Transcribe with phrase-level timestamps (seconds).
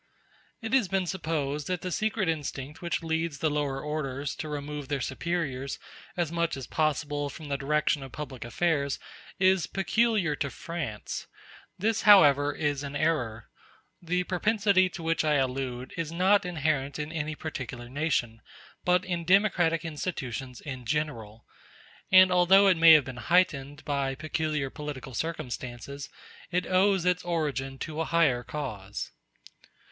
[0.63, 4.87] It has been supposed that the secret instinct which leads the lower orders to remove
[4.87, 5.77] their superiors
[6.17, 8.97] as much as possible from the direction of public affairs
[9.37, 11.27] is peculiar to France.
[11.77, 13.51] This, however, is an error;
[14.01, 18.41] the propensity to which I allude is not inherent in any particular nation,
[18.83, 21.45] but in democratic institutions in general;
[22.11, 26.09] and although it may have been heightened by peculiar political circumstances,
[26.49, 29.11] it owes its origin to a higher cause.